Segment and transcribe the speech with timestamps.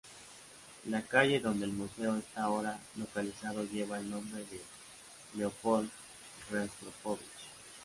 [0.87, 4.59] La calle donde el museo está ahora localizado lleva el nombre de
[5.35, 5.91] Leopold
[6.49, 7.29] Rostropovich.